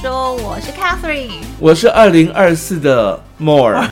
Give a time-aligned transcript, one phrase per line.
[0.00, 3.88] 说，我是 Catherine，我是二零二四的 More。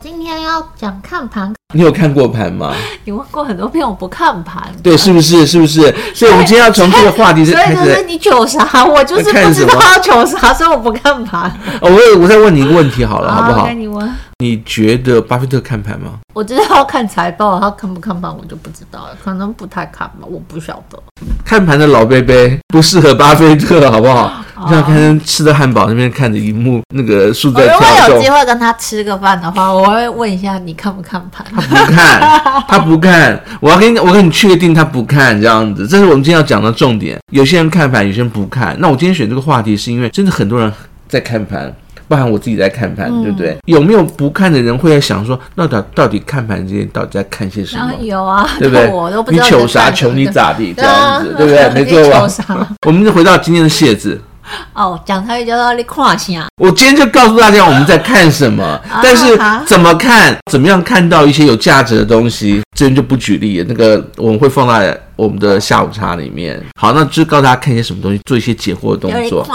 [0.00, 2.74] 今天要讲看盘，你有看过盘吗？
[3.04, 5.46] 你问过很多遍，我不看盘，对，是不是？
[5.46, 5.94] 是不是？
[6.12, 7.76] 所以，我们今天要从这个话题开始。
[7.76, 8.84] 所以就是你求啥？
[8.84, 11.48] 我就是不知道要求啥，所以我不看盘。
[11.80, 13.68] 哦，我我再问你一个问题好了，好不好？
[13.70, 14.12] 你问。
[14.40, 16.18] 你觉得巴菲特看盘吗？
[16.34, 20.98] 我知道要看财报，他看不看盘我就不知道了，可能不太看吧，我不晓得。
[21.44, 24.43] 看盘的老贝贝不适合巴菲特，好不好？
[24.56, 27.88] 你像看吃的汉堡那边看着荧幕，那个树在跳动。
[27.88, 31.44] 如果有机会跟他吃个饭的话，我会问一下你看不看盘？
[31.52, 33.40] 他不看，他不看。
[33.60, 35.86] 我要跟你，我跟你确定他不看这样子。
[35.86, 37.18] 这是我们今天要讲的重点。
[37.32, 38.76] 有些人看盘，有些人不看。
[38.78, 40.72] 那我今天选这个话题，是因为真的很多人
[41.08, 41.74] 在看盘，
[42.06, 43.56] 包含我自己在看盘，对不对？
[43.66, 47.92] 有没有不看的人会在想说，那到到底看盘这些到底在看些什么？
[48.00, 48.86] 有啊，对不对？
[48.88, 49.90] 我都不知道你求啥？
[49.90, 50.72] 求你咋地？
[50.72, 51.68] 这样子， 对不对？
[51.70, 52.10] 没错
[52.54, 52.68] 吧？
[52.86, 54.20] 我们就回到今天的楔子。
[54.74, 56.46] 哦，讲台语叫做你看啥？
[56.60, 63.66] 我今天就告诉大家我们在看什么，但是怎么看，怎么样看到一些有价值的东西，这边就不举例了。
[63.68, 66.62] 那个我们会放在我们的下午茶里面。
[66.78, 69.46] 好，那就告诉大家看一些什么东西，做一些解惑的动作。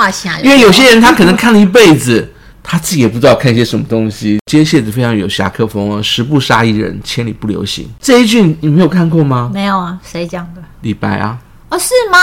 [0.42, 2.28] 因为有些人他可能看了一辈子，
[2.64, 4.40] 他自己也不知道看一些什么东西。
[4.46, 7.88] 今天谢子非常有侠客风哦，十步杀一人，千里不留行。
[8.02, 9.52] 这一句你没有看过吗？
[9.54, 10.62] 没有啊，谁讲的？
[10.82, 11.38] 李白啊。
[11.70, 12.18] 哦，是吗？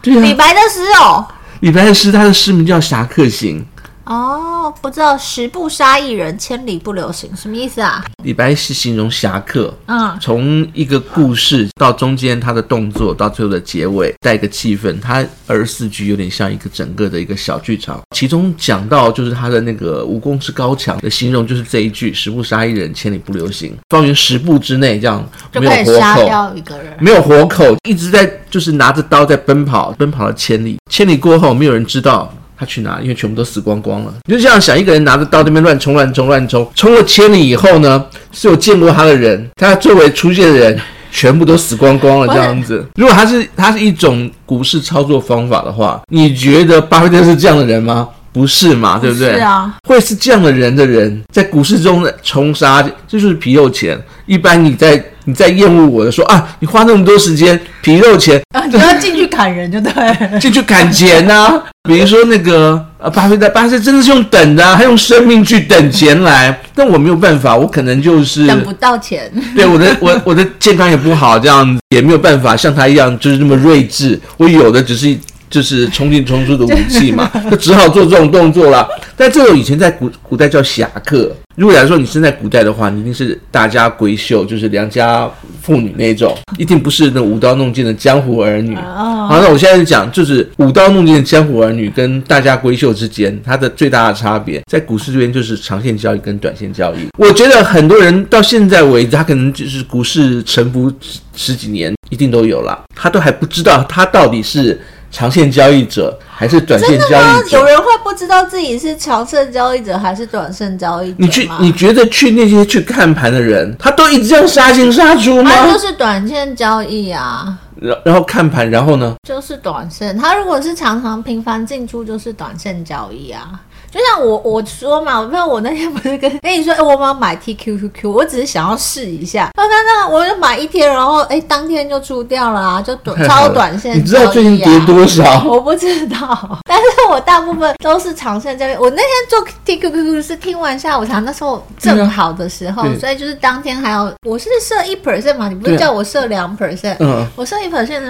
[0.00, 1.26] 对啊，李白的诗哦。
[1.60, 3.64] 李白的诗，他的诗名叫《侠客行》。
[4.08, 8.02] 哦，不知道十步杀一人，千里不留行，什么意思啊？
[8.24, 18.00] 李白是形容侠客，嗯，从一个故事到中间他的动作，到最后的结尾带一个气氛，他二十四句有点像一个整个的一个小剧场。
[18.16, 23.76] 其中讲到就是他的那个武功之高强的形容，就是这一句“十步杀一人，千里不留行”。
[23.90, 32.32] 方圆十步之内，这样没有活口，就可以杀掉一个人，没有活口，一直在就是拿着刀在奔跑，奔跑了千里，千里过后没有人知道。
[32.58, 32.98] 他去哪？
[33.00, 34.12] 因为全部都死光光了。
[34.26, 40.78] 你就这样想，一个人拿着刀那边乱冲乱冲乱冲，冲了千里以后呢，是有见过他的人，他周围出现的人
[41.10, 42.26] 全部都死光光了。
[42.28, 48.08] 这样子， 如果他是他是一种股市操作方法的话，你觉得巴菲特是这样的人吗？
[48.30, 49.32] 不是嘛，对不对？
[49.32, 54.00] 是啊，会是这样的人的人，在股市中冲杀，这就是皮肉钱。
[54.26, 59.92] 一般你在你在厌恶我的说啊，你花那么多时间皮肉钱啊，你要进去砍人就对，
[60.40, 61.62] 进去砍钱呐、啊。
[61.86, 66.58] 比如说那个呃，巴菲特，巴菲特真的是用等的、啊，他用生命去等钱来。
[66.74, 69.30] 但我没有办法，我可能就是等不到钱。
[69.54, 74.18] 对，我的我我的健康也不好，这样子也没有办法像他一样就是那么睿智。
[74.38, 75.14] 我有的只是。
[75.50, 78.86] 就是冲进冲出的武器嘛，就只好做这种动作了。
[79.16, 81.34] 但这种以前在古古代叫侠客。
[81.58, 85.28] 如果来说你生在古代的话，你一定是大家闺秀，就是良家
[85.60, 88.76] 妇女那种，一定不是那舞刀弄剑的江湖儿女。
[88.76, 96.98] 好，那我现在讲，就是舞刀弄剑的江湖儿女跟大家闺秀之间，它的最大的差别，在股市这边就是长线交易跟短线交易。
[97.18, 100.92] 我觉得很多人到现在为止，他可能就是股市沉浮
[101.34, 104.80] 十几年，一定都有了，他都还不知道他到底是。
[105.10, 107.58] 长线交易者还是短线交易者？
[107.58, 111.16] 有人会不知道自己是长线交易者还是短线交易者？
[111.18, 115.50] 你去，你觉得去那些去看盘的人，他都一直这样杀进杀出吗？
[115.50, 117.58] 他就是短线交易啊。
[117.80, 119.14] 然然后看盘，然后呢？
[119.26, 120.16] 就是短线。
[120.16, 123.60] 他如果是常常频繁进出，就是短线交易啊。
[123.90, 129.48] 就像我我说嘛，我不知道我那天不是跟跟你说，哎，我要买 TQQQ，我只是想要试一下。
[129.56, 133.94] 那那那，我就买一天，然后哎，当天就出掉了啊，就短 超短线、啊。
[133.94, 135.42] 你知道最近跌多少？
[135.48, 138.74] 我不知道，但是我大部分都是长线交易。
[138.74, 146.96] 我那天做 TQQQ 是听完下午茶，那时候正好的时候，嗯、所以就是当天还有我是设一 percent 嘛，你不是叫我设两 percent？
[147.00, 147.67] 嗯，我设一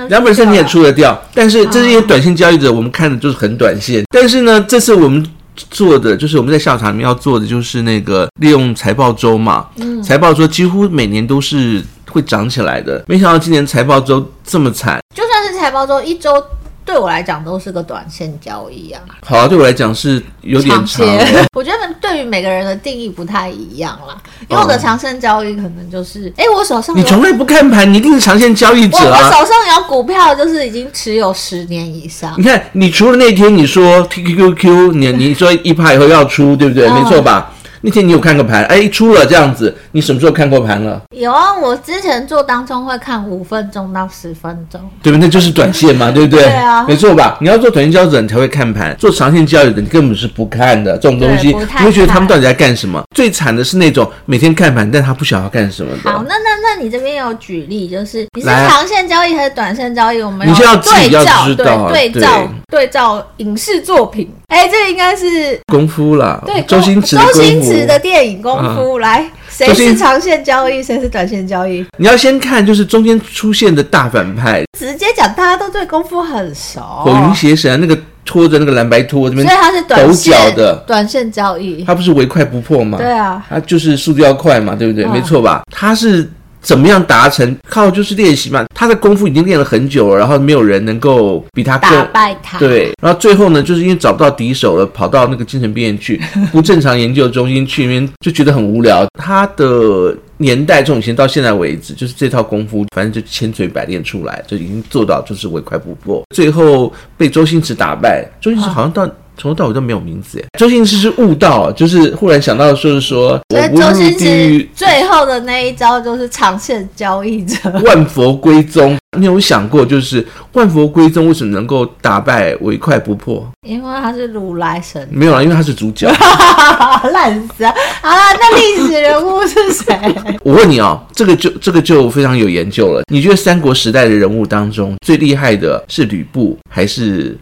[0.09, 1.21] 两 percent 你也出得掉。
[1.35, 4.05] 但是这些短线交易者，我们看的就是很短线。
[4.11, 5.25] 但是呢，这次我们。
[5.71, 16.41] 做的就是我们在下午茶里面要做的就是那个利用财报周嘛，嗯，财报周几乎每年都是会涨起来的，没想到今年财报周这么惨，就算是财报周一周。
[16.89, 19.03] 对我来讲都是个短线交易啊。
[19.23, 21.07] 好啊，对我来讲是有点长。
[21.07, 21.07] 长
[21.55, 24.17] 我觉得对于每个人的定义不太一样啦。
[24.49, 29.19] 因为我的长线交易可能就是，哎、嗯，我手上你从来不看盘，你一定是长线交易者啊。
[29.19, 32.33] 我手上有股票，就是已经持有十年以上。
[32.39, 36.89] 你看，你除了那天你说 TQQQ，你你说一趴以后要出，对不对？
[36.89, 37.53] 嗯、没错吧？
[37.81, 38.65] 那天你有看过盘？
[38.65, 41.01] 哎，出了这样子，你什么时候看过盘了？
[41.17, 45.27] 有啊，我之前做当中会看五分钟到十分钟，对不对？
[45.27, 46.43] 那就是短线嘛， 对不对？
[46.43, 47.37] 对啊，没错吧？
[47.41, 50.97] 你要做短线交易者，你才会看盘；做长线交易者，你根本是不看的。
[50.99, 53.03] 这种东西，你会觉得他们到底在干什么？
[53.15, 56.11] 最惨的是那种每天看盘，但他不晓得要干什么的。
[56.11, 60.21] 好，那那那你这边有举例，就是你是长线交易还是短线交易？
[60.21, 61.47] 我们你现在要对照，
[61.89, 64.31] 对照对照影视作品。
[64.49, 71.85] 哎、欸，这应该是功夫啦，对，周星驰，周星驰的电影《功夫》啊、来，谁是长线交易，谁是短线交易？
[71.99, 76.81] 你要先看，就是中间出现的大反派，直接讲，大家都对功夫很熟。
[76.81, 82.97] 火云邪神那个拖着那个蓝白拖这边，所以他是短抖脚的短线交易，他不是唯快不破吗？
[82.97, 85.05] 对啊，他就是速度要快嘛，对不对？
[85.05, 85.63] 嗯、没错吧？
[85.71, 86.27] 他是。
[86.69, 87.57] 怎么样达成？
[87.67, 88.63] 靠，就是练习嘛。
[88.75, 92.59] 他的功夫已经练了很久了，然后没有人能够比他更打败他。
[92.59, 96.21] 对，然后最后呢，就是因为找不到敌手了，跑到那个精神病院去，
[96.53, 99.07] 不正常研究中心去，因为就觉得很无聊。
[99.19, 106.23] 他的年代从以前到现在为止，就是这套功夫，反正就千锤百炼出来，就已经做到就是唯快不破。
[106.35, 109.09] 最后被周星驰打败，周星驰好像到。
[109.39, 118.97] 从头到尾都没有名字诶，周星驰是悟道，就是忽然想到就是说，我不入地狱，最后的那一招就是长线交易者， 万佛归宗。
[119.17, 123.45] 你有想过，就是万佛归宗为什么能够打败唯快不破？
[123.67, 125.09] 因为他是如来神。
[125.11, 126.07] 没有啊，因为他是主角。
[127.13, 127.75] 烂死啊！
[128.03, 129.97] 好了，那历史人物是谁？
[130.45, 133.03] 我问你啊、哦，这个就这个就非常有研究了。
[133.11, 137.37] 你觉得三国时代的人物当中最厉害的是吕布还是？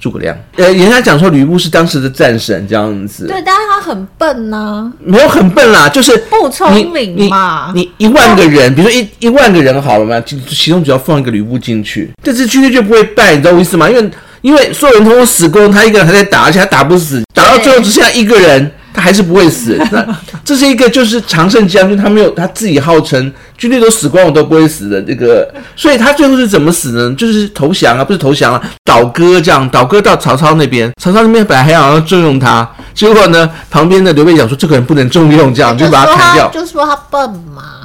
[0.00, 7.70] 诸葛亮，呃，人家讲说吕布是当时的战神这样子，对，但是他很笨呐、啊，没有很笨啦，就是不聪明嘛。
[7.74, 13.88] 你一万个人，比如说一一万个人好了嘛，其其中只要放一个吕布进去，这支军队就不会败，你知道我意思吗？
[13.90, 14.10] 因为
[14.40, 18.72] 因为所有人通通死光，他一个人还在打，而且他打不死，打到最后只剩下一个人。
[18.92, 20.06] 他还是不会死， 那
[20.44, 27.14] 这是一个就是常胜将军，他没有他自己号称军队都死光我都不会死的这个，所以他最后是怎么死呢？
[27.16, 37.79] 就是投降啊，不是投降啊，倒戈这样，倒戈到曹操那边，曹操那边本来还想要重用他，结果呢，旁边的刘备讲说这个人不能重用，这样就把他砍掉，就说他笨嘛。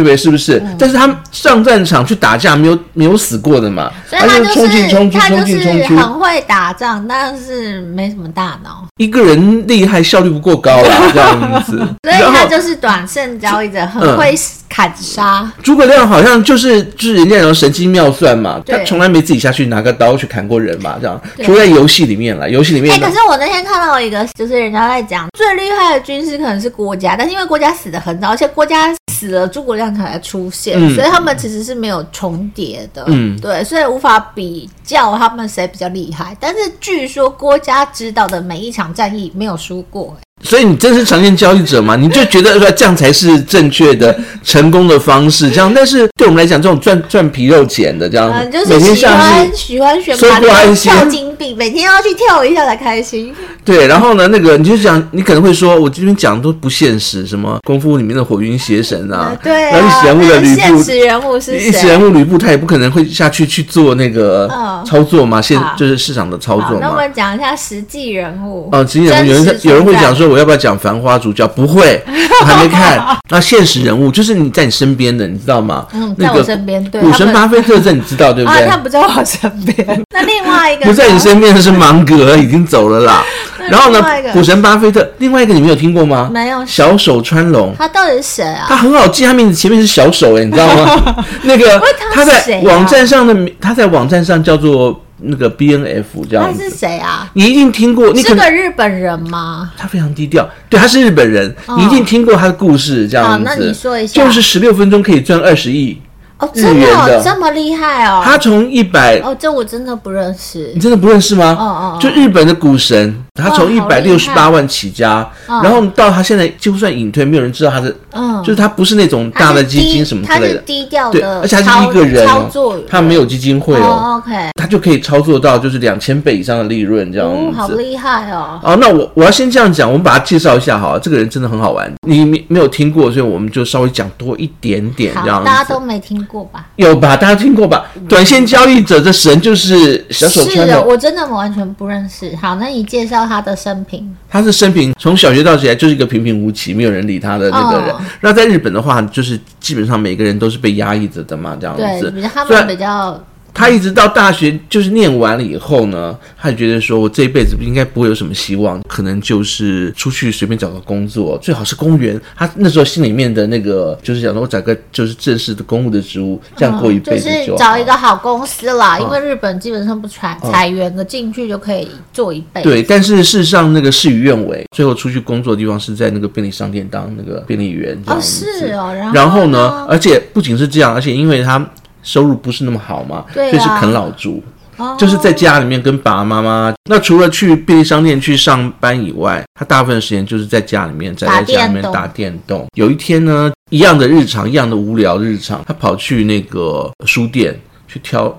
[0.00, 0.16] 对不对？
[0.16, 0.58] 是不是？
[0.64, 3.90] 嗯、但是他上战场去打架，没有没有死过的嘛？
[4.08, 8.86] 所以他就是冲进冲是冲进冲出，很会打仗，但是没什么大脑。
[8.96, 11.76] 一个人厉害，效率不够高啦，这样子。
[12.02, 14.34] 所以他就是短线交易者，很会
[14.70, 15.52] 砍杀。
[15.62, 21.20] 诸葛亮好像就是就是人家有神机妙算嘛，他从来没自己下去拿个刀去砍过人嘛，这样。
[21.42, 22.94] 除了在游戏里面了，游戏里面。
[22.94, 28.94] 哎、欸，可是我那天看到一个，就是人家在讲最厉害的军师可能是郭嘉，但是因为郭嘉死的很早，而且郭嘉。
[29.12, 36.34] 死了，诸葛亮才出现，嗯，所以他们其实是没有重叠的，嗯，对，所以无法比较他们谁比较厉害。
[36.40, 40.16] 但是据说郭嘉指导的每一场战役没有输过。
[40.42, 41.96] 所以你真是长线交易者嘛？
[41.96, 45.72] 你就觉得说这样才是正确的成功的方式，这样。
[45.74, 53.34] 但是对我们来讲，这种赚赚皮肉钱的这样，嗯，就是喜欢喜欢选盘跳金币，每天要去跳一下才开心。
[53.62, 61.66] 对，然后呢，那个你就讲，你可能会说，我这边讲都不现实，什么功夫里面的火云邪神啊，对啊，然后历史人物的吕布，现实人物是谁？
[61.66, 64.48] 历史人物吕布，他也不可能会下去去做那个
[64.86, 66.78] 操作嘛，现就是市场的操作嘛。
[66.80, 68.70] 那我们讲一下实际人物。
[68.72, 70.29] 啊，实际人物有人有人会讲说。
[70.30, 71.46] 我要不要讲《繁花》主角？
[71.48, 72.02] 不会，
[72.40, 73.18] 我还没看。
[73.28, 75.86] 那现实人物就是你在你身边的，你知道吗？
[75.92, 76.82] 嗯，在我身边。
[76.90, 78.62] 对，股神巴菲特这你知道对不对？
[78.64, 80.04] 啊，他不在我身边。
[80.14, 83.22] 那另外一个不在你身边的是芒格，已经走了啦。
[83.68, 86.30] 然后呢，股神巴菲特，另外一个你没有听过吗？
[86.32, 86.64] 没有。
[86.66, 88.66] 小手川龙，他到底是谁啊？
[88.68, 91.24] 他很好记，他名字前面是小手，哎，你知道吗？
[91.42, 91.80] 那个
[92.12, 95.00] 他在网站上的，他在网站上叫做。
[95.22, 97.30] 那个 B N F 这样子，他是谁啊？
[97.34, 99.70] 你一定听过，你是个日本人吗？
[99.76, 103.32] 他非常低调，对，他是日本人，哦、你一定听过他的故事这样子。
[103.32, 106.00] 好，那你说一下，就是十六分钟可以赚二十亿。
[106.38, 108.22] 哦，真的哦，这么厉害哦！
[108.24, 110.70] 他从一百哦，这我真的不认识。
[110.72, 111.54] 你真的不认识吗？
[111.60, 128.60] 哦哦，就日本的股神，他从一百六十八万起家，然后到他现在就算隐退，没有人知道他的，嗯，就是他不是那种大的基金什么之类的，低调的，对，而且他是一个人操作，他没有基金会哦，OK，他就可以操作到就是两千倍以上的利润这样子，好厉害哦！
[128.62, 136.66] 哦，那我我要先这样讲，我们把他介绍一下哈，这个人真的很好玩，你没没有听过，所以我们就稍微讲多一点点这样子，大家都没听过吧？
[136.76, 137.16] 有吧？
[137.16, 137.84] 大家听过吧？
[138.08, 140.66] 短线交易者的神就是小手川龙。
[140.66, 142.34] 是的，我真的完全不认识。
[142.40, 144.12] 好，那你介绍他的生平。
[144.28, 147.90] 他是生平从小学到起来就是一个平平无奇、没有人理他的那个人。
[147.90, 152.10] 哦、那在日本的话，就是基本上每个人都是被压抑着的嘛，这样子。
[152.10, 153.22] 对，他们比较。
[153.60, 162.18] 他一直到大学就是念完了以后呢，他就觉得说，我这一辈子应该不会有什么希望，可能就是出去随便找个工作，最好是公务员。
[162.34, 167.30] 他那时候心里面的那个就是想说，我找个就是正式的公务的职务，这样过一辈子就。
[167.30, 172.68] 嗯，就是找一个好公司啦，因为日本基本上不裁裁员的，进去就可以做一辈子。
[172.68, 178.00] 对，但是事实上那个事与愿违，最后出去工作的地方是在那个便利商店当那个便利员。
[178.06, 181.70] 哦，是哦，然后然后呢，而且不仅是这样，而且因为他。
[182.02, 184.42] 收入不是那么好嘛，所以是啃老族。
[184.76, 186.72] 哦，就是在家里面跟爸爸妈妈。
[186.88, 192.66] 那除了去便利商店去上班以外，他大部分时间就是在家里面，宅在家里面打电动。
[192.74, 197.54] 有一天呢，一样的日常，一样的无聊日常，他跑去那个书店
[197.86, 198.34] 去挑，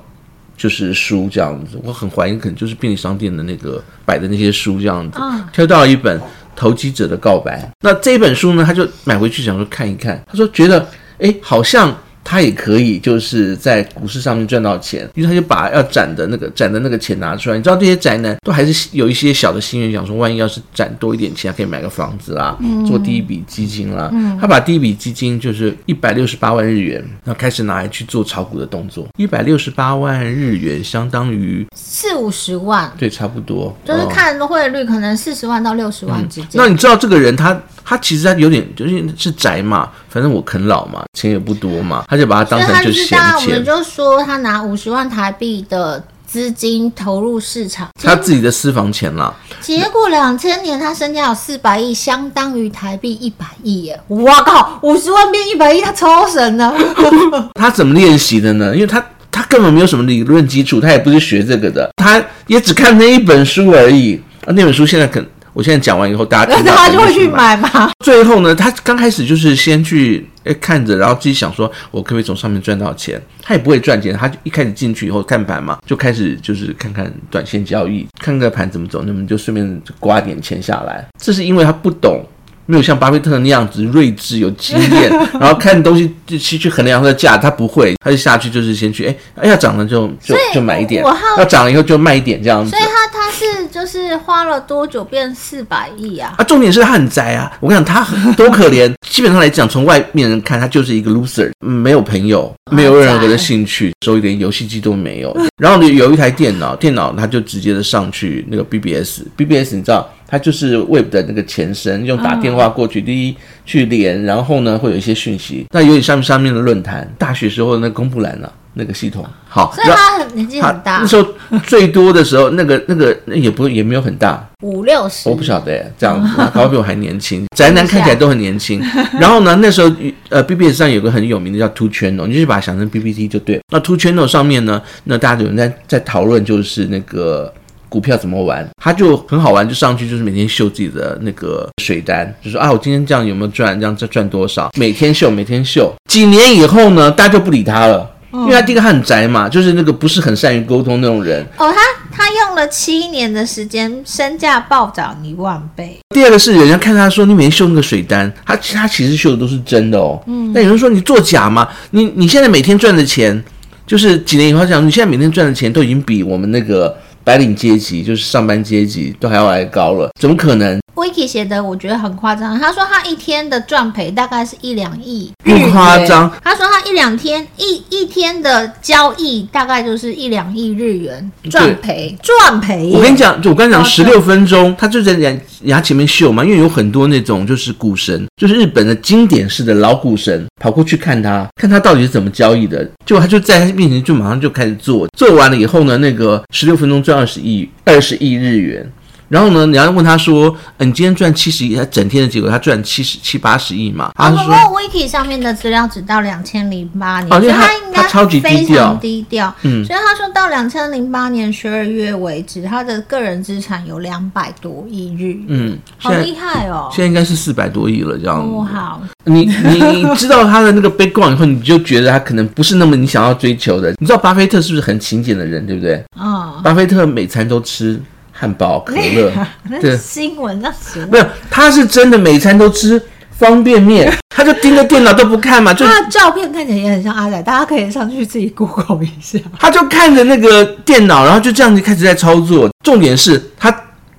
[0.57, 1.79] 就是书这样子。
[1.83, 5.19] 我很怀疑，可能就是便利商店的那个摆的那些书这样子，
[5.53, 6.19] 挑到了一本。
[6.53, 10.21] 投机者的告白，那这本书呢，他就买回去想说看一看。
[10.27, 10.85] 他说觉得，
[11.17, 15.09] 哎，好像他也可以，就是在股市上面赚到钱。
[15.15, 17.57] 于是他就把要攒的那个攒的那个钱拿出来。
[17.57, 24.11] 你知道这些宅男都还是有一些小的心愿，想说万一要是攒多一点钱，可以买个房子啦，做第一笔基金啦。
[24.39, 29.07] 他把第一笔基金就是一百六十八万日元，然后开始拿来去做炒股的动作。
[29.17, 36.49] 一百六十八万日元相当于四五十万，对，差不多，就是看汇率，可能四十万到六十万之间。
[36.53, 37.59] 那你知道这个人他？
[37.83, 43.49] 他其实他有点就是是宅嘛，反正我啃老嘛，钱也不多嘛，他就把它当成就闲钱。
[43.49, 49.33] 我们就说他拿五十万台币的资金投入市场，他自己的私房钱啦。
[49.59, 54.01] 结果两千年他身家有四百亿，相当于台币一百亿耶！
[54.07, 56.73] 哇靠，五十万变一百亿，他超神的。
[57.55, 58.73] 他怎么练习的呢？
[58.73, 64.21] 因为他他根本没有什么理论基础，他也不是学这个的，他也只看那一本书而已。
[64.47, 65.23] 那本书现在可。
[65.53, 67.91] 我现在讲完以后，大家听到 他就会去买嘛。
[68.03, 73.21] 最后呢，他刚开始就是先去诶看着，然后自己想说，我可不可以从上面赚到钱？
[73.41, 81.05] 他也不会赚钱，他就一开始进去以后看盘嘛，就开始就是看看短线交易，看个盘怎么走，那么就顺便刮点钱下来。
[81.19, 82.25] 这是因为他不懂。
[82.65, 91.03] 没有像巴菲特那样子睿智有经验， 然后看东西就去去衡量它的价，他不会，他就下去就是先去，哎哎要涨了就就就买一点，
[91.37, 92.71] 要涨了以后就卖一点这样子。
[92.71, 96.35] 所以他他是就是花了多久变四百亿啊？
[96.37, 97.51] 啊，重点是他很宅啊！
[97.59, 98.91] 我跟你讲，他多可怜。
[99.11, 105.35] 基本上来讲，从外面人看他就是一个 loser，没有朋友，没有任何的兴趣，所以一点游戏机都没有。
[105.57, 110.09] 然后呢，有一台电脑，电脑他就直接的上去那个 BBS，BBS 你知道？
[110.31, 113.35] 它就是 Web 的那个前身，用打电话过去，第一
[113.65, 115.65] 去连，然后呢会有一些讯息。
[115.71, 119.25] 那有点像上面的论坛，大学时候的那个公布栏啊，那个系统。
[119.49, 120.99] 好，所以他很年纪很大。
[120.99, 121.27] 那时候
[121.67, 127.45] 最多的时候，那个那个也不也没有很大，五六十，我不晓得这样子，搞比我还年轻。
[127.53, 128.81] 宅男看起来都很年轻。
[129.19, 129.93] 然后呢，那时候
[130.29, 133.59] 呃 BBS 上有个很有名的叫 Two Channel，你就是把它想成 PPT 就对。
[133.69, 137.53] 那 Two Channel 上面呢，那大家有人在在讨论，就是那个。
[137.91, 138.65] 股票怎么玩？
[138.81, 143.77] 他就很好玩，就上去就是每天秀自己的那个水单，就说啊，我今天这样有没有赚？
[143.77, 144.71] 这样再赚多少？
[144.77, 145.93] 每天秀，每天秀。
[146.07, 151.45] 几年以后呢，大家就不理他了，因为他第一个他很宅嘛，就是那个不是很善于沟通那种人。
[151.57, 151.81] 哦，他
[152.15, 155.99] 他用了七年的时间，身价暴涨一万倍。
[156.15, 160.17] 第二个是人家看他说你每天秀那个水单，他他其实秀的都是真的哦。
[160.27, 160.53] 嗯。
[160.53, 161.67] 那有人说你作假吗？
[161.89, 163.43] 你你现在每天赚的钱，
[163.85, 166.95] 就是几年以后讲，你现在每天赚的钱都已经比我们那个。
[167.23, 176.31] 白领阶级就是上班阶级都还要来高了，怎么可能？Vicky 写的我觉得很夸张，他说他一天的赚赔大概是一两亿，不夸张。
[176.43, 182.91] 他说他一两天一一天的交易大概就是一两亿日元赚赔赚赔。
[182.93, 198.91] 我跟你讲，就我刚才讲十六分钟，他就在人家前面秀嘛，因为有很多那种就是股神，就是日本的经典式的老股神，跑过去看他，看他到底是怎么交易的，结果他就在他面前就马上就开始做，做完了以后呢，那个十六分钟赚二十亿，二十亿日元。
[199.31, 204.11] 然后呢，你要问他说，嗯，你今天赚七十亿，他整天的结果他赚七十七八十亿嘛？
[204.13, 209.55] 他说，Wiki 上面的资料只到两千零八年，哦，所以他应该他超级非常低调。
[209.61, 215.45] 嗯，所以他说到两千零八年十二月为止，他的个人资产有两百多亿日元。
[215.47, 216.89] 嗯，好厉害哦！
[216.91, 218.37] 现在应该是四百多亿了，这样。
[218.37, 219.01] 哦，好。
[219.23, 223.91] 你你知道他的那个 background 以后，你就觉得他可能不是那么你想要追求的。
[223.97, 225.95] 你知道巴菲特是不是很勤俭的人，对不对？
[226.17, 227.97] 啊、哦，巴菲特每餐都吃。
[228.41, 229.31] 汉堡、 可乐，
[229.79, 232.99] 对，新闻那是没有，他是真的每餐都吃
[233.37, 239.37] 方便面， 他就盯着电脑都不看嘛，就他的照片看起来也很像阿仔，大家可以上去自己 Google 一下。
[239.59, 242.67] 他就看着那个电脑，然后就这样子开始在操作。
[242.83, 243.71] 重点是他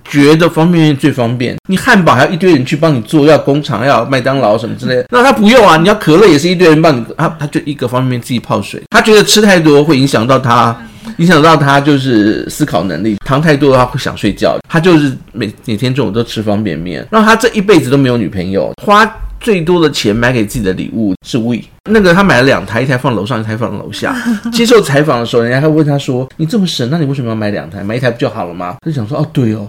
[0.05, 10.76] 觉得方便面最方便，你汉堡还要一堆人去帮你做，要工厂，要麦当劳什么之类的，那他不用啊，你要可乐也是一堆人帮你，他他就一个方便面自己泡水，他觉得吃太多会影响到他。
[11.18, 14.59] 影响到他就是思考能力，糖太多的话会想睡觉。
[14.68, 19.04] 他就是每每天中午都吃方便面，然后他这一辈子都没有女朋友，花
[19.40, 21.64] 最多的钱买给自己的礼物是 Wii。
[21.90, 24.14] 那个他买了两台，一台放楼上，一台放楼下。
[24.52, 27.82] 接受采访的时候，人家还问他说：“你这么省，那你为什么要买两台？
[27.82, 29.68] 买一台不就好了吗？”他就想说：“哦，对哦，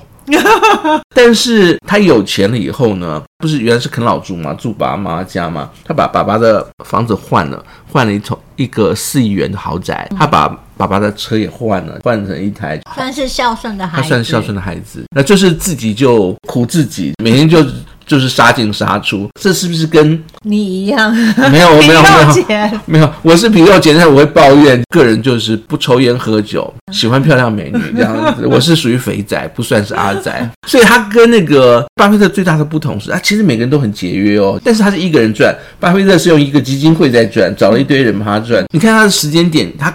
[1.13, 17.63] 但是他有钱了以后呢，不是原来是啃老族嘛，住爸爸妈妈家嘛，他把爸爸的房子换了，换了一套一个四亿元的豪宅，他把爸爸的车也换了，换成一台，算是孝顺的孩子，他算是孝顺的孩子，那就是自己就苦自己，每天就。
[18.05, 21.13] 就是杀进杀出，这是不是跟你一样？
[21.51, 22.01] 没有，我没有，
[22.47, 23.13] 没有，没有。
[23.21, 28.45] 我是皮肉姐，但我会抱怨，个人就是不抽烟喝酒，喜欢漂亮美女这样子。
[28.51, 30.49] 我是属于肥仔，不算是阿仔。
[30.67, 38.63] 所以他跟那个巴菲特最大的不同是，他其实每个人都很节约哦，但是他是一个人赚，巴菲特是用一个基金会在赚，找了一堆人帮他赚。
[38.73, 39.93] 你看他的时间点，他。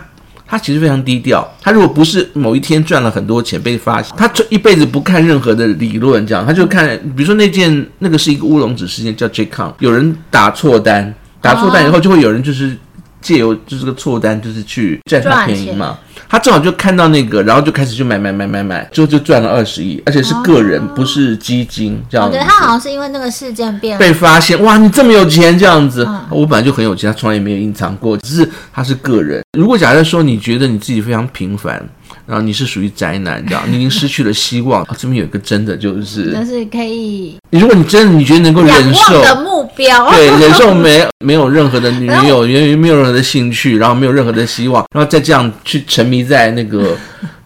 [0.48, 1.46] 他其实非常低调。
[1.60, 12.76] 他如果不是某一天赚了很多钱被发现，他这一辈子不看任何的理论，这样他就看，比如说那件那个是一个乌龙纸事件，叫 J-COM，有人打错单，打错单以后就会有人就是。
[13.20, 15.98] 借由就是个错单，就是去占他便宜嘛。
[16.28, 22.36] 他正好就看到那个，然后就开始就买买买买买，最后就赚了二十亿，而且是个人，不是基金这样子。
[22.36, 26.06] 我觉得他好像是因为那个事件变被发现，哇，你这么有钱这样子。
[26.28, 29.42] 我本来就很有钱，他从来也没有隐藏过，只是他是个人。
[29.56, 31.82] 如果假设说你觉得你自己非常平凡。
[32.26, 34.82] 然后你是属于宅男，这样你已经失去了希望。
[34.82, 37.38] 啊，这边有一个真的就是，就是可以。
[37.50, 46.94] 如果你真的你觉得能够忍受的目标，对， 忍受没没有任何的女友，源于没有任何的兴趣，然后没有任何的希望，然后再这样去沉迷在那个。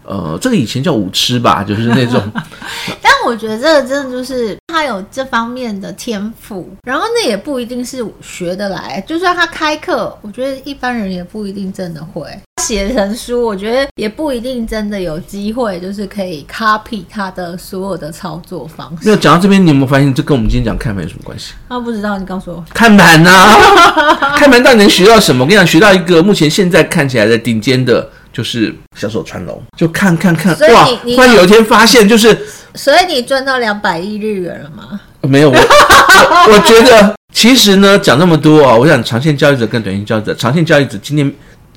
[0.05, 2.21] 呃，这个以前叫舞痴吧，就是那种。
[3.01, 9.03] 但我觉得这个真的就是他有这方面的天赋，然后那也不一定是学得来。
[9.07, 12.27] 就算他开课，我觉得一般人也不一定真的会
[12.61, 13.41] 写成书。
[13.45, 19.05] 我觉得也不一定真的有机会，就是可以 copy 他的所有的操作方式。
[19.05, 21.53] 没有讲到这边，你有没有发现这跟我们今天讲看盘有什么关系？
[21.69, 22.63] 啊，不知道，你告诉我。
[22.73, 25.45] 看盘啊， 看盘到底能学到什么？
[25.45, 28.09] 我跟你讲，学到一个目前现在看起来的顶尖的。
[28.33, 30.85] 就是小手穿龙，就看看看，哇！
[31.15, 32.35] 忽然有一天发现，就是，
[32.73, 34.99] 所以你赚到两百亿日元了吗？
[35.21, 41.31] 没有，我我， 我觉得其实呢，讲那么多啊，我想长线交易者跟短线交易者，长线交易者今天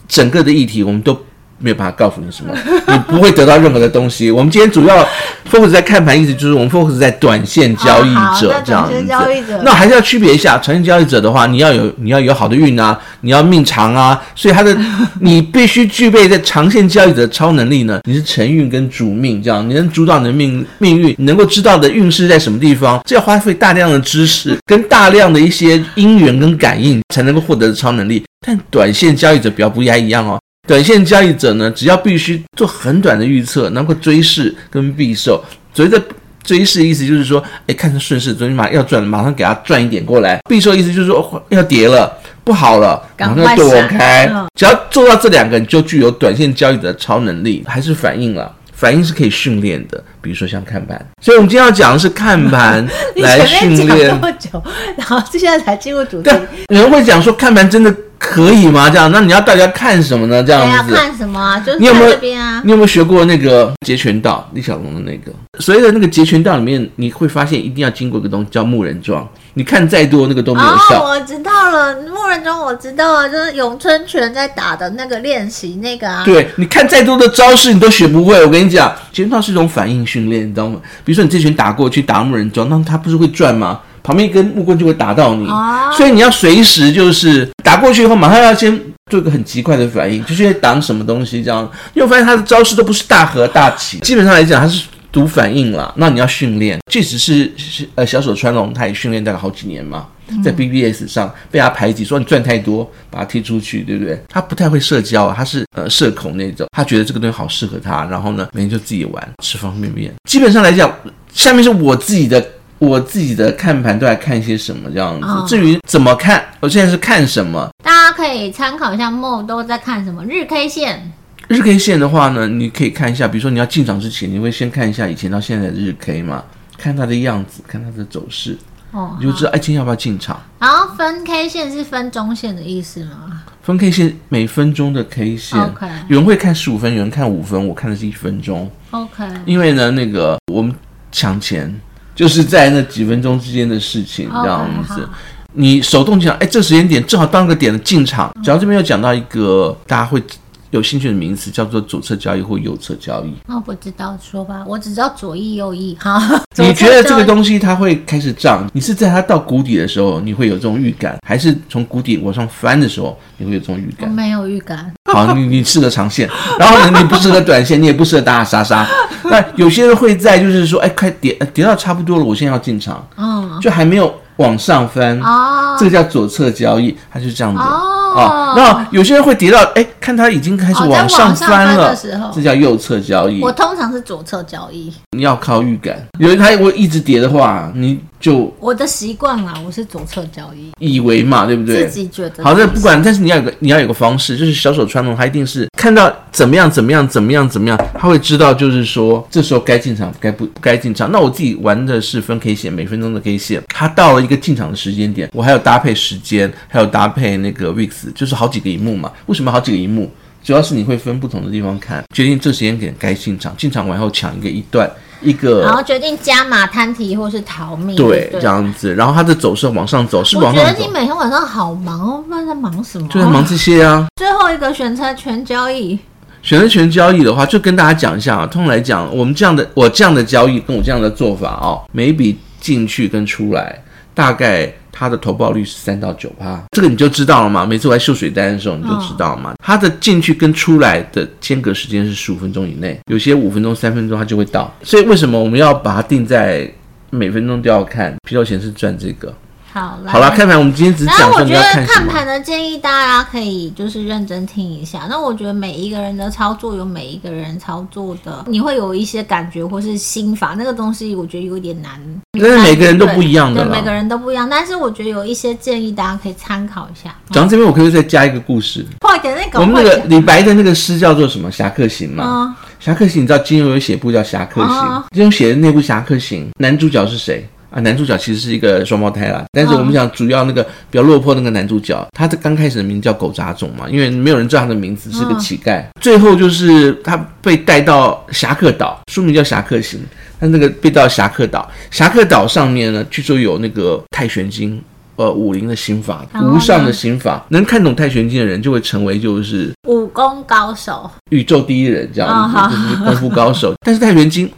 [0.09, 1.17] 整个的议题，我们都。
[1.59, 2.53] 没有办法告诉你什么，
[2.89, 4.31] 你不会得到任何的东西。
[4.31, 5.07] 我们今天主要
[5.51, 8.95] focus 在看盘，意思就是我们 focus 在短线交易者这样子。
[9.07, 14.77] 那，那还是要区别一下，长线交易者的话，你要有你要有好的运啊，你要命长啊，所以他的
[15.21, 18.01] 你必须具备在长线交易者的超能力呢。
[18.05, 28.23] 你是承运跟主命这样，你能主导你的命命运，你能够知道的运势在什么地方，这要花费大量的知识跟大量的一些因缘跟感应才能够获得的超能力。
[28.47, 30.39] 但短线交易者比较不一样哦。
[30.67, 35.43] 短线交易者呢，只要必须做很短的预测，能够追势跟避受。
[35.73, 36.03] 所谓的
[36.43, 40.41] 追势意思就是说，哎，看着顺势，昨天马上要赚，马上给它赚一点过来。
[40.49, 44.29] 避受意思就是说，要跌了，不好了，马上躲开。
[44.55, 48.53] 只要做到这两个，你就具有短线交易者的超能力，还是反应了。
[48.73, 51.01] 反应是可以训练的，比如说像看盘。
[51.23, 53.89] 所以我们今天要讲的是看盘来训练。
[53.89, 54.63] 讲这么久，
[54.99, 56.29] 然后现在才进入主题。
[56.29, 56.41] 对，
[56.77, 57.95] 有人会讲说看盘真的。
[58.31, 58.91] 可以吗？
[58.91, 60.43] 这样，那你要大家看什么呢？
[60.43, 60.95] 这样子。
[60.95, 61.59] 看什么啊？
[61.61, 62.61] 就是你有没有这边啊？
[62.65, 64.49] 你有没有学过那个截拳道？
[64.53, 65.33] 李小龙的那个。
[65.59, 69.27] 所谓的那个截拳道里面，你会发现一定要经过一个东西叫木人桩。
[69.55, 71.03] 你看再多那个都没有效。
[71.03, 76.23] 哦，我知道了，木人桩我知道啊，就是咏春拳在打的那个练习那个啊。
[76.25, 78.45] 对，你看再多的招式你都学不会。
[78.45, 80.79] 我跟你讲，截拳道是一种反应训练，你知道吗？
[81.05, 83.81] 比如说你这拳打过去打木人桩，那它不是会转吗？
[84.07, 91.69] 旁边一根木棍就会打到你，哦、所以你要随时就是打过去以后，马上要先做一个很极快的反应，就是要挡什么东西这样。
[91.93, 95.93] 因为我发现他的招式都不是大和大起，基本上来讲他是读反应了。
[95.97, 100.07] 那你要训练，即使是是呃小手川龙，他也训练大概好几年嘛，
[100.45, 104.23] 在 BBS 上被他排挤，说你赚太多，把他踢出去，对不对？
[104.29, 110.15] 他不太会社交啊，他是呃社恐那种，他觉得这个东西好适合他，然后呢每天就自己玩吃方便面。
[110.31, 110.95] 基本上来讲，
[111.35, 112.47] 下面是我自己的。
[112.79, 119.11] 我自己的看盘都在看一些什么这样子，哦、至于怎么看，我现在是看什么，大家可以参考一下。
[119.11, 120.25] Mo 都在看什么？
[120.27, 121.13] 日 K 线。
[121.49, 126.43] 日 K 线的话呢，你可以看一下，比如说你要进场之前，你会先看一下以前到现在的日 K 嘛，
[126.77, 128.59] 看它的样子，看它的走势，
[128.91, 130.39] 哦，你就知道哎，今天要不要进场。
[130.59, 133.43] 然后分 K 线是分中线的意思吗？
[133.63, 135.87] 分 K 线每分钟的 K 线，OK。
[136.09, 139.25] 有人会看十五分，有人看五分，我看的是一分钟，OK。
[139.47, 140.75] 因为呢，那个我们
[141.11, 141.73] 抢钱。
[142.17, 145.09] 就是在那几分钟之间的事情，这样子。
[145.53, 148.31] 你手动进场，哎，这时间点正好当个点的进场。
[148.45, 150.23] 然后这边又讲到一个大家会
[150.71, 153.33] 有兴趣的名词，叫做左侧交易或右侧交易。
[153.47, 155.97] 哦，不知道说吧，我只知道左翼右翼。
[155.99, 156.21] 哈，
[156.57, 158.69] 你觉得这个东西它会开始涨？
[158.75, 164.11] 你是在它到谷底的时候，你会有这种预感，还是从谷底往上翻的时候，你会有这种预感？
[164.11, 164.93] 我没有预感。
[165.11, 168.87] 好，你你适合长线，然后呢，你不适合短线，你也不适合打打杀杀。
[169.31, 177.61] 那有些人会在就是说，哎，快跌跌到差不多了，我现在要进场，嗯，就还没有往上翻，哦，这个叫左侧交易，它就是这样子。
[177.61, 181.95] 哦哦，那有些人会跌到，哎，看它已经开始往上翻了，
[182.35, 183.43] 这叫右侧交易。
[183.43, 184.91] 我通常是左侧交易。
[185.11, 191.87] 你要靠预感，因为它如果一直跌的话，你就我的习惯啦，我是左侧交易，以为嘛，对不对？
[191.87, 192.43] 自己觉得。
[192.43, 201.13] 好的，不管，但是你要有个你要有个方式，就是小手川龙，他一定是看到怎么样怎么样怎么样怎么样，他会知道就是说这时候该进场该不不该进场。
[201.13, 208.13] 那我自己玩的是分 K 线，每分钟的 K 线，它到了一个进场的时间点，我还有搭配时间，还有搭配那个 VIX。
[208.13, 210.11] 就是好几个荧幕嘛，为什么好几个荧幕？
[210.47, 214.89] 主要是你会分不同的地方看，决定这时间点该进场，进场完后抢一个一段
[215.21, 218.95] 一个，然后决定加码摊提或是逃命，对，对这样子。
[218.95, 220.71] 然后它的走势往上走，是往上走。
[220.71, 223.09] 我觉得你每天晚上好忙哦，不知道在忙什么？
[223.09, 224.07] 就在忙这些啊。
[224.15, 225.99] 最后一个选择权交易，
[226.43, 228.47] 选择权交易的话，就跟大家讲一下啊。
[228.47, 233.83] 通常来讲，我们这样的我这样的交易跟我这样的做法哦，每一笔进去跟出来
[234.15, 234.73] 大概。
[234.99, 237.67] 它的投报率是三到九趴，这个你就知道了嘛。
[237.67, 239.55] 每次我在秀水单的时候，你就知道了嘛。
[239.63, 244.75] 它的进去跟出来的间隔时间是十五分钟以内，有些五分钟、三分钟它就会到。
[244.83, 246.71] 所以为什么我们要把它定在
[247.11, 248.17] 每分钟都要看？
[248.27, 249.35] 皮头钱是赚这个。
[249.77, 251.31] 好，好了，看盘我们今天只是讲。
[251.31, 255.07] 我觉得看盘的建议大家可以就是认真听一下。
[255.07, 262.01] 那我觉得每一个人的操作有每一个人操作的，你会有一些感觉或是心法，那个东西我觉得有点难。
[262.33, 264.49] 因为每个人都不一样的对，每个人都不一样。
[264.49, 267.15] 但是我觉得有一些建议大家可以参考一下。
[267.31, 268.83] 讲到这边，我可以再加一个故事。
[269.01, 271.53] 快点，那个我们那个李白的那个诗叫做什么？
[271.53, 272.57] 侠客行嘛。
[272.81, 277.47] 侠客行，你知道金庸有写部叫侠客行，金庸写的那部侠客行，男主角是谁？
[277.77, 285.85] 啊，男主角其实是一个双胞胎啦，但是我们讲主要那个比较落魄那个男主角，他的刚开始的名字叫狗杂种嘛，因为没有人知道他的名字是个乞丐。
[286.01, 290.01] 最后就是他被带到侠客岛，书名叫《侠客行》，
[290.41, 294.83] 他那个被到侠客岛，侠客岛上面呢，据说有那个太玄经，
[295.17, 303.75] 呃，武林的心法，无上的心法，能看懂太玄经的人就会成为就是武功高手，宇宙第一人这样子，就是功夫高手。
[303.85, 304.51] 但是太玄经。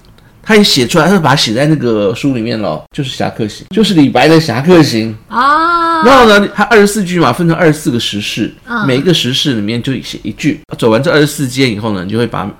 [0.49, 6.03] 他也写出来，他就把它写在那个书里面了，就是《侠客行》，就是李白的《侠客行》啊。
[6.03, 8.51] 然后呢，他二十四句嘛，分成二十四个时事，
[8.87, 10.59] 每一个时事里面就写一句。
[10.79, 12.51] 走完这二十四街以后呢，你就会把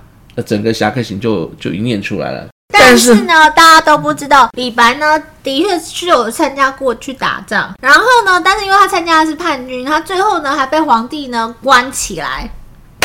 [0.45, 2.47] 整个《侠客行》就就一念出来了。
[2.71, 12.51] 但是呢，大家都不知道，李白呢的确是有参加过去打仗，然后呢，但是因为他参加的是叛军，他最后呢还被皇帝呢关起来。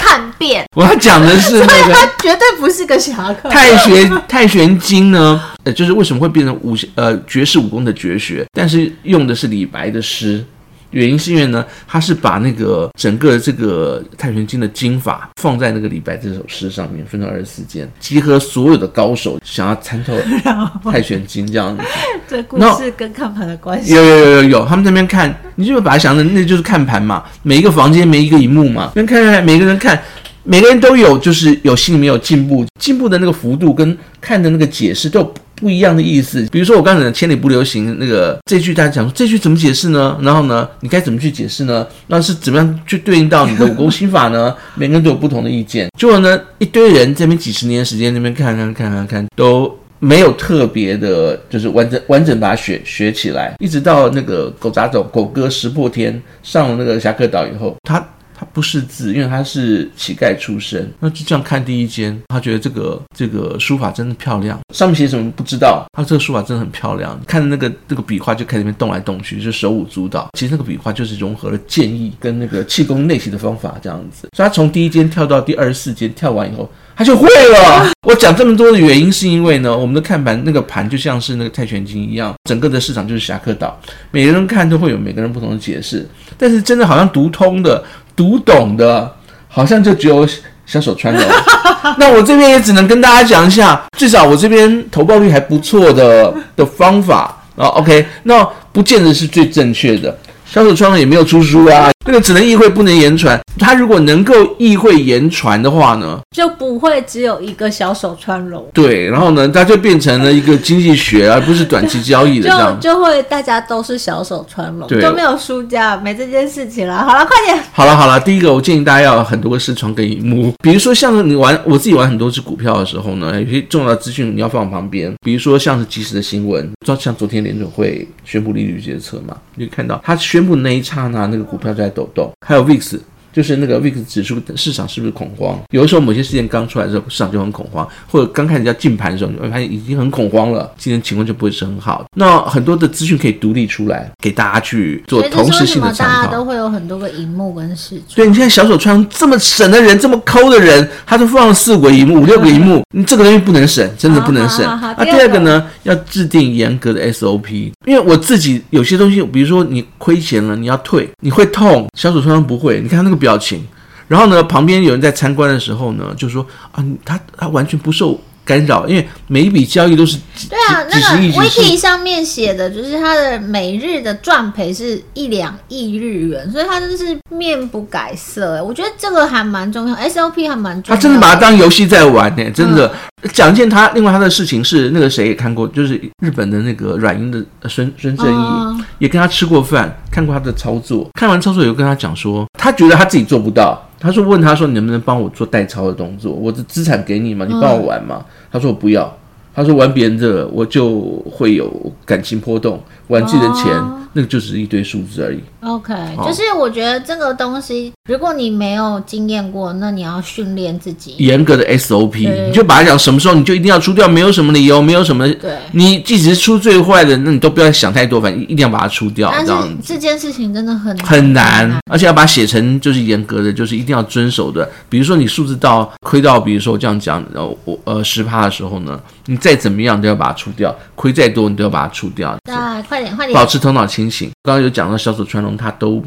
[0.04, 3.50] 叛变，我要讲的是那个， 他绝对不是个侠客。
[3.50, 10.44] 太玄太玄经呢，呃，就是为什么会变成武呃绝世武功的绝学，但是用的是李白的诗。
[10.94, 20.14] 原因是因为呢，他是把那个整个这个《太玄经》的经法放在那个李白这首诗上面，分成二十四件，集合所有的高手想要参透
[20.92, 21.84] 《太玄经》这样子。
[22.28, 23.94] 这故事跟看盘的关系？
[23.94, 30.02] 有有有有有，他们在那边看，你就把它想成那就是看盘嘛，每一个房间每一个荧幕嘛，那看看每个人看，
[30.44, 35.34] 每个人都有就是有心里面有进步，进步的那个幅度跟看的那个解释都。
[35.64, 40.18] 不一样的意思，比如说我刚才的“千里不留行”那个这句，大家讲这句怎么解释呢？
[40.22, 41.88] 然后呢，你该怎么去解释呢？
[42.08, 44.54] 那是怎么样去对应到你的武功心法呢？
[44.76, 45.88] 每个人都有不同的意见。
[45.98, 53.54] 结果呢，一堆人这边几十年时间那边看看看看看，都没有特别的，就是完整完整把它学学起来。
[53.60, 58.06] 一直到那个狗杂种狗哥石破天上了那个侠客岛以后，他。
[58.52, 60.92] 不识字，因为他是乞丐出身。
[61.00, 64.60] 那就这样看第一间，他觉得这个这个书法真的漂亮。
[64.74, 67.20] 上面写什么不知道，他这个书法真的很漂亮。
[67.28, 70.28] 看着那个那个笔画就开始那边动来动去，就手舞足蹈。
[70.38, 74.28] 其实那个笔画就是融合了剑意跟那个气功内息的方法，这样子。
[74.36, 77.92] 所以他从第一间跳到第二十四间，跳完以后他就会了。
[78.08, 83.80] 我讲这么多的原因是因为呢，我们的看盘那个盘就像是那个太玄经一样，整个的市场就是侠客岛，
[84.12, 86.06] 每个人看都会有每个人不同的解释。
[86.38, 87.84] 但是真的好像读通的。
[88.16, 89.16] 读懂的，
[89.48, 90.28] 好像就只有
[90.66, 91.44] 小手川了。
[91.98, 97.68] 那我这边也只能跟大家讲一下，至少我这边投报率还不错的的方法啊。
[97.68, 100.18] OK，那不见得是最正确的。
[100.46, 101.93] 小手川也没有出书啊。
[102.06, 103.40] 这个只能意会不能言传。
[103.60, 108.68] 他如果能够意会言传的话呢，就不会只有一个小手穿龙。
[108.74, 112.78] 对，然后呢，他就变成了一个经济学，而不是短期交易的这样。
[112.82, 116.98] 就就会大家都是小手穿龙，都没有输家，没这件事情了。
[117.04, 117.64] 好了，快点。
[117.72, 133.00] 好了好了，第一个我建议大家要很多个视窗跟荧幕，比如说像你玩我自己玩很多只股票的时候呢，有些重要的资讯你要放旁边，比如说像是即时的新闻，像昨天联准会宣布利率决策嘛，你就看到他宣布那一刹那，那个股票在抖动，还有 VIX
[133.34, 135.60] 就是那个 VIX 指数市场是不是恐慌？
[135.72, 142.06] 有的时候某些事件刚出来的时候，市场就很恐慌，或者刚开始要进盘的时候，你会发现已经很恐慌了，今天情况就不会是很好。
[142.16, 146.16] 那很多的资讯可以独立出来给大家去做同时性的参考。
[146.16, 148.06] 大家都会有很多个荧幕跟视窗。
[148.16, 154.64] 对，你现在小手川这么省的人，这么抠的人，他都放了四五个荧幕、五六个 荧幕，你这个东西不能省，真的不能省。
[154.98, 163.66] 那第二个呢，要制定严格的 SOP，因为我自己有些东西，比如说你亏钱了，你要退，你会痛，小手川不会，你看那个表情。
[164.10, 170.18] 然后呢，旁边有人在参观的时候呢，就说啊，他他完全不受干扰，因为每一笔交易都是
[170.50, 178.64] 对啊，那个 Wiki 上面写的就是他的每日的赚赔是一两亿日元，所以他就是面不改色。
[178.64, 180.96] 我觉得这个还蛮重要，SOP 还蛮重要。
[180.96, 182.94] 他真的把它当游戏在玩呢，真的。
[183.22, 191.10] 嗯、讲一件他另外他的事情是那个谁也看过，就是日本的那个软银的孙孙正义、嗯、也跟他吃过饭，看过他的操作。
[191.14, 193.82] 看完操作以后跟他讲说，他觉得他自己做不到。
[194.04, 196.34] 他说问他说，你能不能帮我做代操的动作？
[196.34, 198.18] 我的资产给你嘛，你帮我玩嘛？
[198.20, 199.18] 嗯、他说我不要。
[199.56, 201.00] 他说玩别人的我就
[201.32, 201.72] 会有
[202.04, 205.40] 感情波动，玩自己的钱、哦、那个就只是一堆数字而已。
[205.62, 215.28] OK，、哦、就是我觉得这个东西，如果你没有经验过，那你要训练自己严格的 SOP，你就把它讲什么时候你就一定要出掉，没有什么理由，没有什么。
[215.36, 219.32] 对，你即使是出最坏的，那你都不要想太多，反正一定要把它出掉。
[219.32, 224.70] 但是这件事情真的很难很难，而且要把它写成就是严格的，就是一定要遵守的。
[224.90, 232.36] 比如说你数字到亏到，比如说我这样讲，然后我呃十趴的时候呢，你再怎么样都要把它出掉，亏再多你都要把它出掉。
[232.44, 232.54] 对，
[232.94, 234.30] 快点快点，保持头脑清醒。
[234.44, 236.04] 刚刚有讲到小手川龙，他都。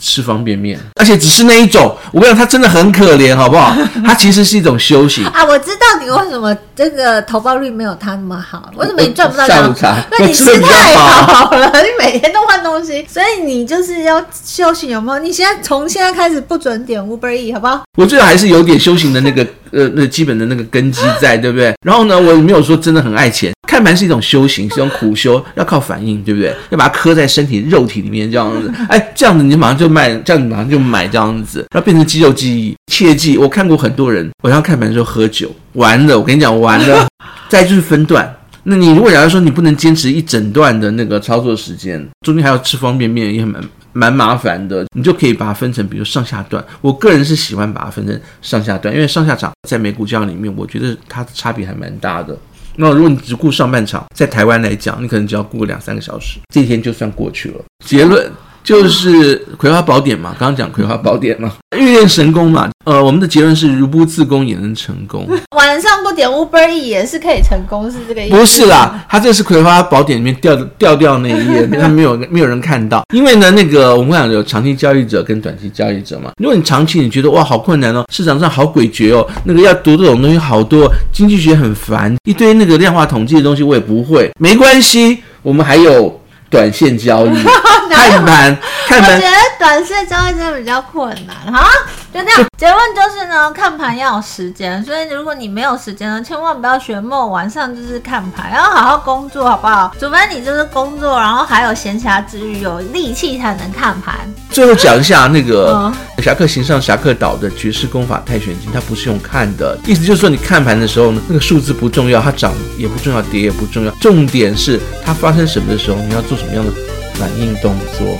[0.00, 1.94] 吃方便面，而且只是那一种。
[2.12, 3.76] 我跟你讲，他真的很可怜，好不好？
[4.06, 5.44] 他其实是一种修行啊。
[5.44, 9.46] 我知道你为什么这个投报率没有他那么好，为什么你赚不到？
[9.46, 15.18] 下午茶，那你吃太好了， 你每天都换东西，所以你就是要修行，有没有？
[15.22, 17.82] 你现在从现在开始不准点 Uber E，好不好？
[17.98, 21.74] 我最好还是有点修行的那个呃，那基本的那个根基在，对不对？
[21.84, 23.52] 然后呢，我也没有说真的很爱钱。
[23.72, 26.54] 看盘是一种修行，是一种苦修，要靠反应，对不对？
[26.68, 32.76] 要把它刻在身体肉体里面，这样子， 哎，这样子你马上就卖，这样你马上就买，这样子，然后变成肌肉记忆。
[32.92, 37.08] 切记，我看过很多人，我要看盘的时候喝酒，完了，我跟你讲，完了。
[37.48, 38.30] 再就是分段，
[38.64, 43.62] 那你如果假如说你不能坚持一整段的那个操作时间，中间还要吃方便面，也很蛮
[43.94, 44.84] 蛮麻烦的。
[44.94, 46.62] 你就可以把它分成，比如上下段。
[46.82, 52.36] 我个人是喜欢把它分成上下段，因为上下场在美股这样里面，我觉得它的差别还蛮大的。
[52.76, 57.64] 那如果你只顾上半场，在台湾来讲，你可能只要顾个两三个小时，这一天就算过去了。
[57.84, 58.30] 结论。
[58.62, 62.68] 就是《葵花宝典》嘛，刚刚讲《葵花宝典》嘛，欲练神功嘛。
[62.84, 65.26] 呃，我们的结论是，如不自宫也能成功。
[65.56, 68.36] 晚上不点 Uber E 也是可以成功，是这个意思？
[68.36, 73.04] 不是啦，他这是《葵花宝典》里面掉掉掉那一页，他没有 没有人看到。
[73.14, 76.32] 因为呢，那个我们讲有长期交易者跟短期交易者嘛。
[76.38, 86.20] 如果你长期你觉得哇好困难哦，市场上好诡谲哦，那个要读这种东西好多，经济学很烦，一堆那个量化统计的东西我也不会，没关系，我们还有。
[86.52, 87.42] 短线交易，
[87.90, 89.14] 太难，太难。
[89.14, 91.52] 我觉得短线交易真的比较困难。
[91.52, 91.66] 好，
[92.12, 92.44] 就这样。
[92.58, 99.92] 结论就是呢，看盘要有时间，所以如果你没有时间呢，千万不要学梦，晚上就是看盘，要好好工作，好不好？
[99.98, 104.14] 除非你就是工作，然后还有闲暇之余有力气才能看盘。
[104.50, 116.36] 最后讲一下那个《侠客行上侠客岛》的绝世功法太玄经，它不是用看的，意思就是说你看盘的时候呢，那个数字不重要，它涨也不重要，跌也不重要，重点是它发生什么的时候，你要做。
[116.42, 116.72] 什么样的
[117.14, 118.18] 反应动作，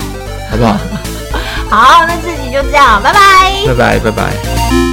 [0.49, 0.77] 好不好？
[1.69, 3.19] 好，那自己就这样，拜拜，
[3.67, 4.92] 拜拜，拜拜。